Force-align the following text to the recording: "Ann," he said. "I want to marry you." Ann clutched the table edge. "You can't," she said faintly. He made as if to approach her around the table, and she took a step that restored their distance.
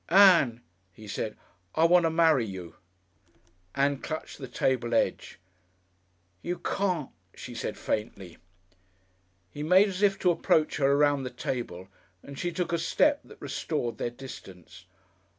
"Ann," 0.09 0.61
he 0.91 1.07
said. 1.07 1.37
"I 1.75 1.83
want 1.85 2.05
to 2.05 2.09
marry 2.09 2.43
you." 2.43 2.73
Ann 3.75 3.99
clutched 3.99 4.39
the 4.39 4.47
table 4.47 4.95
edge. 4.95 5.37
"You 6.41 6.57
can't," 6.57 7.11
she 7.35 7.53
said 7.53 7.77
faintly. 7.77 8.39
He 9.51 9.61
made 9.61 9.89
as 9.89 10.01
if 10.01 10.17
to 10.17 10.31
approach 10.31 10.77
her 10.77 10.91
around 10.91 11.21
the 11.21 11.29
table, 11.29 11.87
and 12.23 12.39
she 12.39 12.51
took 12.51 12.73
a 12.73 12.79
step 12.79 13.19
that 13.25 13.39
restored 13.39 13.99
their 13.99 14.09
distance. 14.09 14.85